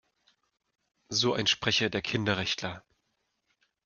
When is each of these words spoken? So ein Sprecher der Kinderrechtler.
So 1.09 1.35
ein 1.35 1.45
Sprecher 1.45 1.91
der 1.91 2.01
Kinderrechtler. 2.01 2.83